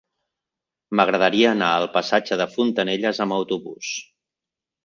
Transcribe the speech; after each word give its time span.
M'agradaria 0.99 1.51
anar 1.57 1.67
al 1.73 1.85
passatge 1.97 2.39
de 2.43 2.47
Fontanelles 2.57 3.23
amb 3.27 3.37
autobús. 3.39 3.93